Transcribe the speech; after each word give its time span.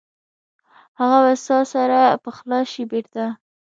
هغه 0.99 1.19
به 1.25 1.33
ساه 1.45 1.63
سره 1.73 1.99
پخلا 2.23 2.59
شي 2.71 2.83
بیرته؟ 2.91 3.25